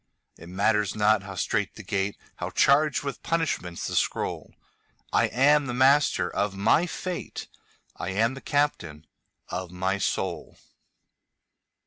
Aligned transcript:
It 0.35 0.49
matters 0.49 0.95
not 0.95 1.21
how 1.21 1.35
strait 1.35 1.75
the 1.75 1.83
gate, 1.83 2.17
How 2.37 2.49
charged 2.49 3.03
with 3.03 3.21
punishments 3.21 3.85
the 3.85 3.95
scroll,I 3.95 5.27
am 5.27 5.67
the 5.67 5.75
master 5.75 6.27
of 6.27 6.55
my 6.55 6.87
fate;I 6.87 8.09
am 8.09 8.33
the 8.33 8.41
captain 8.41 9.05
of 9.49 9.69
my 9.69 9.99
soul. 9.99 10.57